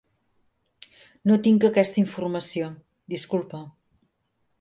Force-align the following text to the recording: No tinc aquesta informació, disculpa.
No 1.31 1.37
tinc 1.47 1.67
aquesta 1.69 2.01
informació, 2.03 2.71
disculpa. 3.15 3.61